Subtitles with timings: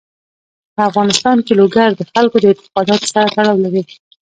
[0.75, 3.83] په افغانستان کې لوگر د خلکو د اعتقاداتو سره تړاو لري.